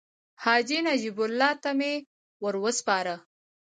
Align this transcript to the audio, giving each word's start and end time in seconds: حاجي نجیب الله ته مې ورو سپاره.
حاجي 0.43 0.79
نجیب 0.87 1.17
الله 1.25 1.51
ته 1.63 1.71
مې 1.77 1.93
ورو 2.43 2.61
سپاره. 2.79 3.15